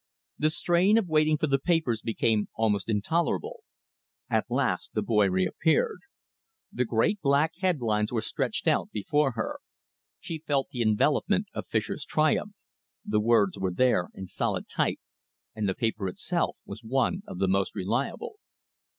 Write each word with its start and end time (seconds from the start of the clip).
The 0.39 0.49
strain 0.49 0.97
of 0.97 1.07
waiting 1.09 1.37
for 1.37 1.45
the 1.45 1.59
papers 1.59 2.01
became 2.01 2.47
almost 2.55 2.89
intolerable. 2.89 3.61
At 4.31 4.49
last 4.49 4.95
the 4.95 5.03
boy 5.03 5.29
reappeared. 5.29 5.99
The 6.71 6.85
great 6.85 7.21
black 7.21 7.51
headlines 7.59 8.11
were 8.11 8.23
stretched 8.23 8.67
out 8.67 8.89
before 8.89 9.33
her. 9.33 9.59
She 10.19 10.39
felt 10.47 10.69
the 10.71 10.81
envelopment 10.81 11.49
of 11.53 11.67
Fischer's 11.67 12.03
triumph. 12.03 12.55
The 13.05 13.19
words 13.19 13.59
were 13.59 13.71
there 13.75 14.09
in 14.15 14.25
solid 14.25 14.67
type, 14.67 14.97
and 15.53 15.69
the 15.69 15.75
paper 15.75 16.07
itself 16.07 16.57
was 16.65 16.81
one 16.83 17.21
of 17.27 17.37
the 17.37 17.47
most 17.47 17.75
reliable. 17.75 18.37